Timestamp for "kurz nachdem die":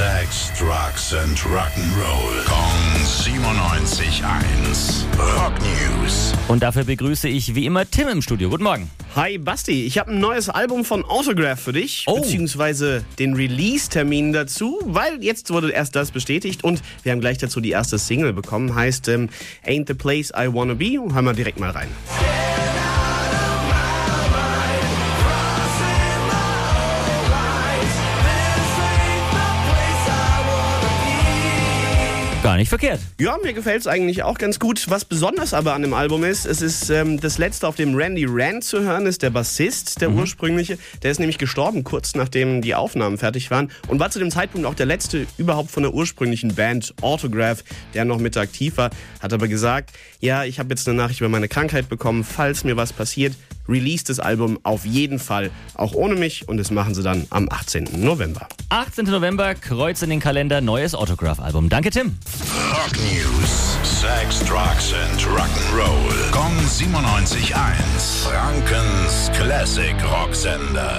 41.84-42.74